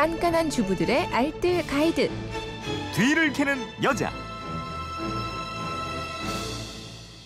[0.00, 2.08] 깐깐한 주부들의 알뜰 가이드.
[2.94, 4.10] 뒤를 캐는 여자.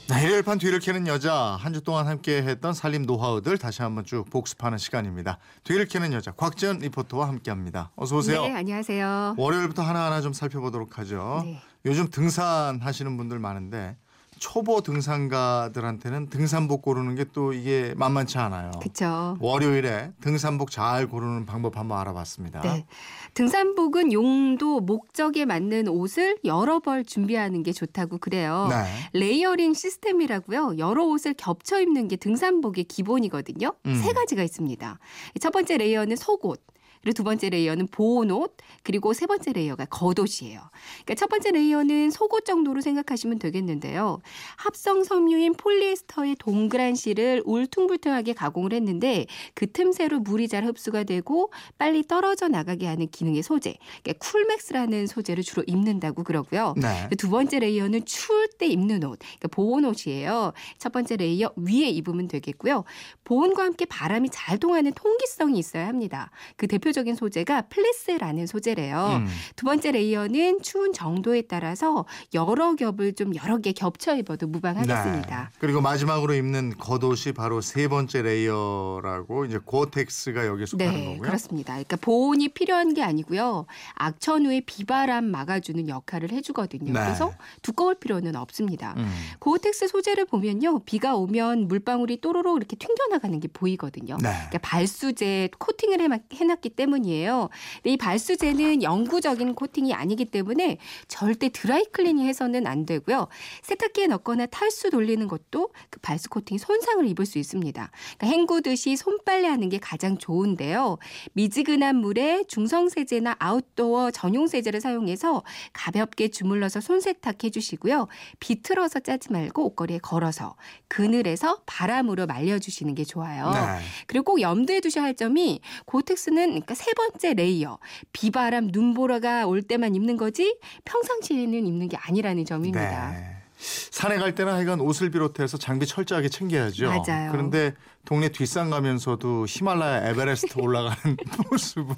[0.09, 4.77] 네, 일요일판 뒤를 캐는 여자 한 주 동안 함께했던 살림 노하우들 다시 한번 쭉 복습하는
[4.79, 5.39] 시간입니다.
[5.63, 7.93] 뒤를 캐는 여자 곽지연 리포터와 함께합니다.
[7.95, 8.43] 어서 오세요.
[8.43, 9.37] 네, 안녕하세요.
[9.39, 11.43] 월요일부터 하나하나 좀 살펴보도록 하죠.
[11.45, 11.61] 네.
[11.87, 13.97] 요즘 등산하시는 분들 많은데
[14.45, 18.71] 초보 등산가들한테는 등산복 고르는 게 또 이게 만만치 않아요.
[18.79, 19.37] 그렇죠.
[19.41, 22.61] 월요일에 등산복 잘 고르는 방법 한번 알아봤습니다.
[22.61, 22.85] 네.
[23.33, 28.69] 등산복은 용도 목적에 맞는 옷을 여러 벌 준비하는 게 좋다고 그래요.
[28.71, 28.85] 네.
[29.19, 30.75] layering 시스템이라고요.
[30.77, 33.73] 여러 옷을 겹쳐 입는 게 등산복의 기본이거든요.
[33.87, 33.95] 음.
[33.95, 34.99] 세 가지가 있습니다.
[35.41, 36.61] 첫 번째 layer는 속옷.
[37.05, 40.61] 그리고 두 번째 layer는 보온 옷, 그리고 세 번째 layer가 겉옷이에요.
[41.05, 44.21] 그러니까 첫 번째 layer는 속옷 정도로 생각하시면 되겠는데요.
[44.57, 52.03] 합성 섬유인 폴리에스터의 동그란 실을 울퉁불퉁하게 가공을 했는데 그 틈새로 물이 잘 흡수가 되고 빨리
[52.03, 53.75] 떨어져 나가게 하는 기능의 소재.
[54.03, 56.75] 그러니까 쿨맥스라는 소재를 주로 입는다고 그러고요.
[56.79, 57.09] 네.
[57.19, 60.55] 두 번째 layer는 추울 때 입는 옷, 그러니까 보온 옷이에요.
[60.79, 62.85] 첫 번째 layer 위에 입으면 되겠고요.
[63.25, 66.31] 보온과 함께 바람이 잘 통하는 통기성이 있어야 합니다.
[66.57, 69.21] 그 대표 적인 소재가 fleece라는 소재래요.
[69.21, 69.27] 음.
[69.57, 75.51] 두 번째 layer는 추운 정도에 따라서 여러 겹을 좀 여러 개 겹쳐 입어도 무방하겠습니다.
[75.53, 75.59] 네.
[75.59, 81.23] 그리고 마지막으로 입는 겉옷이 바로 세 번째 layer라고 이제 고텍스가 여기에 속하는 네, 거고요.
[81.23, 81.73] 그렇습니다.
[81.73, 83.67] 그러니까 보온이 필요한 게 아니고요.
[83.95, 86.93] 악천 후에 비바람 막아주는 역할을 해주거든요.
[86.93, 87.01] 네.
[87.01, 88.95] 그래서 두꺼울 필요는 없습니다.
[88.97, 89.11] 음.
[89.41, 90.81] 고어텍스 소재를 보면요.
[90.85, 94.17] 비가 오면 물방울이 또로로 이렇게 튕겨나가는 게 보이거든요.
[94.23, 94.29] 네.
[94.29, 97.49] 그러니까 발수제 코팅을 해놨기 때문 이에요.
[97.77, 103.29] 근데 이 발수제는 영구적인 코팅이 아니기 때문에 절대 드라이 클리닝 해서는 안 되고요.
[103.63, 107.91] 세탁기에 넣거나 탈수 돌리는 것도 그 발수 코팅이 손상을 입을 수 있습니다.
[108.19, 110.99] 그러니까 헹구듯이 손빨래하는 게 가장 좋은데요.
[111.33, 115.43] 미지근한 물에 중성세제나 아웃도어 전용 세제를 사용해서
[115.73, 118.09] 가볍게 주물러서 손세탁해 주시고요.
[118.41, 120.57] 비틀어서 짜지 말고 옷걸이에 걸어서
[120.89, 123.51] 그늘에서 바람으로 말려주시는 게 좋아요.
[123.53, 123.85] 네.
[124.07, 127.79] 그리고 꼭 염두에 두셔야 할 점이 고텍스는 그러니까 세 번째 layer
[128.13, 133.13] 비바람 눈보라가 올 때만 입는 거지 평상시에는 입는 게 아니라는 점입니다.
[133.13, 133.34] 네.
[133.57, 136.87] 산에 갈 때는 하여간 옷을 비롯해서 장비 철저하게 챙겨야죠.
[137.07, 137.31] 맞아요.
[137.33, 141.17] 그런데 동네 뒷산 가면서도 히말라야 에베레스트 올라가는
[141.51, 141.95] 모습은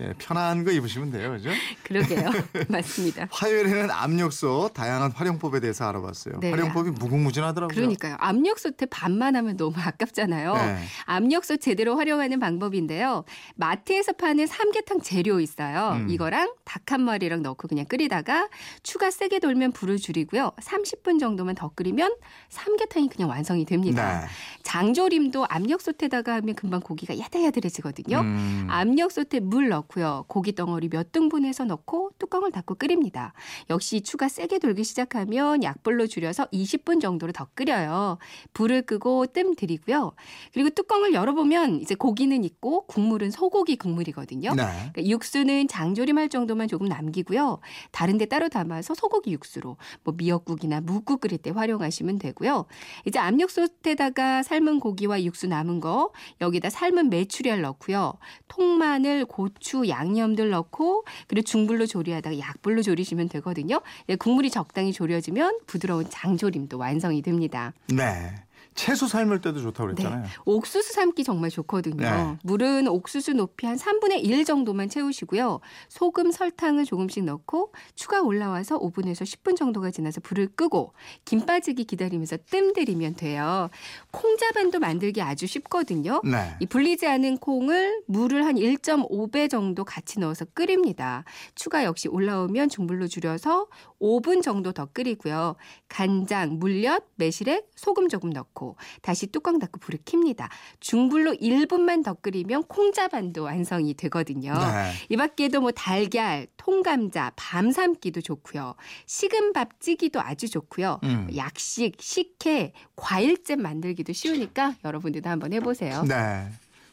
[0.00, 1.32] 예, 편한 거 입으시면 돼요.
[1.32, 1.50] 그죠?
[1.82, 2.30] 그러게요.
[2.68, 3.26] 맞습니다.
[3.32, 6.38] 화요일에는 압력솥 다양한 활용법에 대해서 알아봤어요.
[6.40, 6.50] 네.
[6.50, 7.74] 활용법이 무궁무진하더라고요.
[7.74, 8.16] 그러니까요.
[8.20, 10.54] 압력솥에 반만 하면 너무 아깝잖아요.
[10.54, 10.84] 네.
[11.06, 13.24] 압력솥 제대로 활용하는 방법인데요.
[13.56, 15.94] 마트에서 파는 삼계탕 재료 있어요.
[15.96, 16.10] 음.
[16.10, 18.48] 이거랑 닭 한 마리랑 넣고 그냥 끓이다가
[18.82, 20.50] 추가 세게 돌면 불을 줄이고요.
[20.60, 22.14] 30분 정도만 더 끓이면
[22.48, 24.20] 삼계탕이 그냥 완성이 됩니다.
[24.20, 24.26] 네.
[24.62, 28.20] 장조림도 압력솥에다가 하면 금방 고기가 야들야들해지거든요.
[28.20, 28.66] 음.
[28.68, 30.24] 압력솥에 물 넣고요.
[30.28, 33.32] 고기 덩어리 몇 등분해서 넣고 뚜껑을 닫고 끓입니다.
[33.70, 38.18] 역시 추가 세게 돌기 시작하면 약불로 줄여서 20분 정도로 더 끓여요.
[38.52, 40.12] 불을 끄고 뜸 들이고요.
[40.52, 44.54] 그리고 뚜껑을 열어보면 이제 고기는 있고 국물은 소고기 국물이거든요.
[44.54, 44.62] 네.
[44.92, 47.60] 그러니까 육수는 장조림할 정도만 조금 남기고요.
[47.92, 52.66] 다른데 따로 담아서 소고기 육수로 뭐 미역국이나 묵국 끓일 때 활용하시면 되고요.
[53.04, 58.14] 이제 압력솥에다가 삶은 고기와 육수 남은 거 여기다 삶은 메추리알 넣고요.
[58.48, 63.80] 통마늘, 고추, 양념들 넣고 그리고 중불로 조리하다가 약불로 조리시면 되거든요.
[64.06, 67.72] 네, 국물이 적당히 졸여지면 부드러운 장조림도 완성이 됩니다.
[67.88, 68.34] 네.
[68.80, 70.24] 채소 삶을 때도 좋다고 그랬잖아요.
[70.46, 71.96] 옥수수 삶기 정말 좋거든요.
[71.96, 72.38] 네.
[72.44, 75.60] 물은 옥수수 높이 한 3분의 1 정도만 채우시고요.
[75.90, 80.94] 소금, 설탕을 조금씩 넣고 추가 올라와서 5분에서 10분 정도가 지나서 불을 끄고
[81.26, 83.68] 김 빠지기 기다리면서 뜸 들이면 돼요.
[84.12, 86.22] 콩자반도 만들기 아주 쉽거든요.
[86.24, 86.56] 네.
[86.60, 91.24] 이 불리지 않은 콩을 물을 한 1.5배 정도 같이 넣어서 끓입니다.
[91.54, 93.66] 추가 역시 올라오면 중불로 줄여서
[94.00, 95.56] 5분 정도 더 끓이고요.
[95.88, 98.69] 간장, 물엿, 매실액, 소금 조금 넣고
[99.02, 100.48] 다시 뚜껑 닫고 불을 킵니다.
[100.80, 104.52] 중불로 1분만 더 끓이면 콩자반도 완성이 되거든요.
[104.52, 104.92] 네.
[105.08, 108.74] 이 밖에도 뭐 달걀, 통감자, 밤 삶기도 좋고요.
[109.06, 111.00] 식은 밥 찌기도 아주 좋고요.
[111.04, 111.28] 음.
[111.36, 116.02] 약식, 식혜, 과일잼 만들기도 쉬우니까 여러분들도 한번 해보세요.
[116.02, 116.48] 네.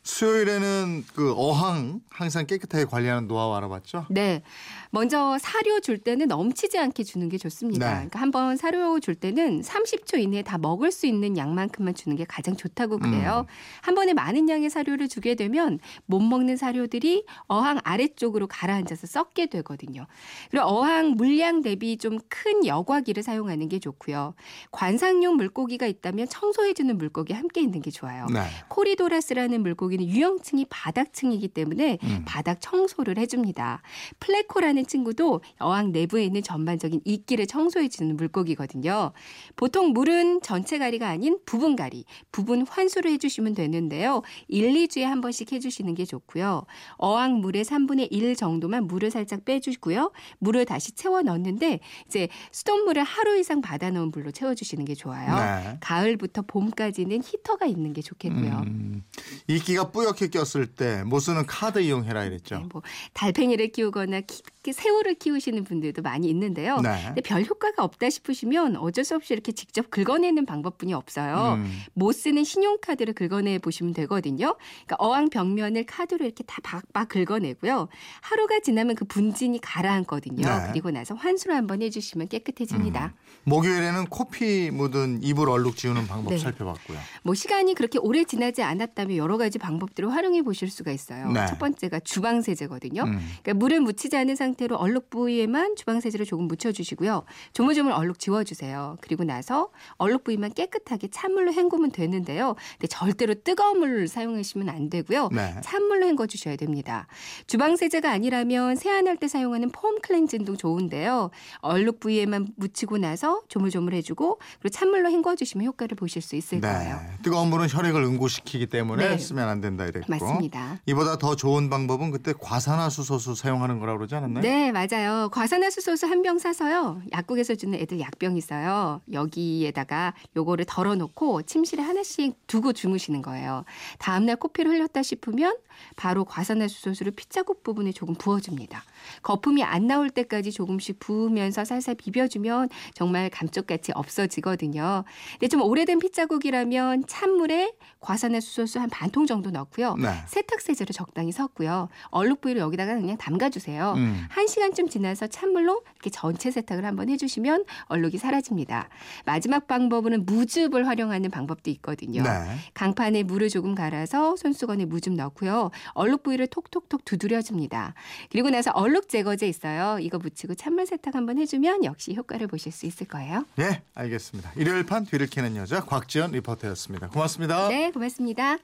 [0.07, 4.06] 수요일에는 그 어항 항상 깨끗하게 관리하는 노하우 알아봤죠?
[4.09, 4.42] 네.
[4.89, 7.86] 먼저 사료 줄 때는 넘치지 않게 주는 게 좋습니다.
[7.88, 7.94] 네.
[7.95, 12.56] 그러니까 한번 사료 줄 때는 30초 이내에 다 먹을 수 있는 양만큼만 주는 게 가장
[12.56, 13.45] 좋다고 그래요.
[13.48, 13.51] 음.
[13.81, 20.07] 한 번에 많은 양의 사료를 주게 되면 못 먹는 사료들이 어항 아래쪽으로 가라앉아서 썩게 되거든요.
[20.50, 24.33] 그리고 어항 물량 대비 좀 큰 여과기를 사용하는 게 좋고요.
[24.71, 28.25] 관상용 물고기가 있다면 청소해주는 물고기 함께 있는 게 좋아요.
[28.33, 28.42] 네.
[28.69, 32.23] 코리도라스라는 물고기 여기는 유영층이 바닥층이기 때문에 음.
[32.25, 33.81] 바닥 청소를 해줍니다.
[34.19, 39.11] 플레코라는 친구도 어항 내부에 있는 전반적인 이끼를 청소해주는 물고기거든요.
[39.55, 44.21] 보통 물은 전체 갈이가 아닌 부분 갈이, 부분 환수를 해주시면 되는데요.
[44.47, 46.65] 1, 2주에 한 번씩 해주시는 게 좋고요.
[46.97, 50.11] 어항 물의 3분의 1 정도만 물을 살짝 빼주고요.
[50.39, 55.35] 물을 다시 채워 넣는데 이제 수돗물을 하루 이상 받아놓은 물로 채워주시는 게 좋아요.
[55.35, 55.77] 네.
[55.79, 58.63] 가을부터 봄까지는 히터가 있는 게 좋겠고요.
[58.65, 59.03] 음,
[59.47, 62.57] 이끼 가 뿌옇게 꼈을 때 못 쓰는 카드 이용해라 이랬죠.
[62.59, 62.81] 네, 뭐
[63.13, 64.41] 달팽이를 키우거나 키-
[64.71, 66.79] 새우를 키우시는 분들도 많이 있는데요.
[66.81, 67.03] 네.
[67.07, 71.55] 근데 별 효과가 없다 싶으시면 어쩔 수 없이 이렇게 직접 긁어내는 방법뿐이 없어요.
[71.57, 71.81] 음.
[71.93, 74.55] 못 쓰는 신용카드를 긁어내 보시면 되거든요.
[74.85, 77.87] 그러니까 어항 벽면을 카드로 이렇게 다 박박 긁어내고요.
[78.21, 80.45] 하루가 지나면 그 분진이 가라앉거든요.
[80.45, 80.67] 네.
[80.71, 83.13] 그리고 나서 환수를 한번 해주시면 깨끗해집니다.
[83.43, 86.37] 목요일에는 코피 묻은 이불 얼룩 지우는 방법 네.
[86.37, 86.97] 살펴봤고요.
[87.23, 91.31] 뭐 시간이 그렇게 오래 지나지 않았다면 여러 가지 방법들을 활용해 보실 수가 있어요.
[91.31, 91.45] 네.
[91.47, 93.03] 첫 번째가 주방 세제거든요.
[93.03, 93.19] 음.
[93.43, 97.24] 그러니까 물을 묻히지 않은 상태 로 얼룩 부위에만 주방 세제를 조금 묻혀주시고요.
[97.54, 98.98] 조물조물 얼룩 지워주세요.
[99.01, 102.56] 그리고 나서 얼룩 부위만 깨끗하게 찬물로 헹구면 되는데요.
[102.71, 105.30] 근데 절대로 뜨거운 물을 사용하시면 안 되고요.
[105.31, 105.56] 네.
[105.62, 107.06] 찬물로 헹궈 주셔야 됩니다.
[107.45, 111.30] 주방 세제가 아니라면 세안할 때 사용하는 폼 클렌징도 좋은데요.
[111.59, 116.95] 얼룩 부위에만 묻히고 나서 조물조물 해주고 그리고 찬물로 헹궈 주시면 효과를 보실 수 있을 거예요.
[116.95, 117.18] 네.
[117.21, 119.18] 뜨거운 물은 혈액을 응고시키기 때문에 네.
[119.18, 120.07] 쓰면 안 된다 이랬고.
[120.09, 120.80] 맞습니다.
[120.88, 124.42] 이보다 더 좋은 방법은 그때 과산화수소수 사용하는 거라고 그러지 않았나요?
[124.47, 125.27] 네, 맞아요.
[125.33, 127.01] 과산화수소수 한병 사서요.
[127.11, 129.01] 약국에서 주는 애들 약병 있어요.
[129.11, 133.65] 여기에다가 요거를 덜어놓고 침실에 하나씩 두고 주무시는 거예요.
[133.99, 135.57] 다음날 코피를 흘렸다 싶으면
[135.97, 138.83] 바로 과산화수소수를 핏자국 부분에 조금 부어줍니다.
[139.21, 145.03] 거품이 안 나올 때까지 조금씩 부으면서 살살 비벼주면 정말 감쪽같이 없어지거든요.
[145.33, 149.95] 근데 좀 오래된 핏자국이라면 찬물에 과산화수소수 한반 통 정도 넣고요.
[149.95, 150.09] 네.
[150.27, 151.89] 세탁 세제를 적당히 섞고요.
[152.09, 153.94] 얼룩 부위를 여기다가 그냥 담가주세요.
[153.97, 154.26] 음.
[154.29, 158.89] 한 시간쯤 지나서 찬물로 이렇게 전체 세탁을 한번 해주시면 얼룩이 사라집니다.
[159.25, 162.24] 마지막 방법은 무즙을 활용하는 방법도 있거든요.
[162.24, 162.29] 네.
[162.74, 165.71] 강판에 물을 조금 갈아서 손수건에 무즙 넣고요.
[165.94, 167.94] 얼룩 부위를 톡톡톡 두드려줍니다.
[168.31, 170.00] 그리고 나서 얼룩 제거제 있어요.
[170.00, 173.45] 이거 묻히고 찬물 세탁 한번 해주면 역시 효과를 보실 수 있을 거예요.
[173.56, 174.51] 네, 알겠습니다.
[174.56, 177.09] 일요일 판 뒤를 캐는 여자 곽지연 리포터였습니다.
[177.09, 177.68] 고맙습니다.
[177.69, 178.57] 네, 고맙습니다.